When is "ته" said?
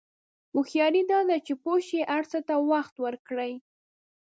2.47-2.55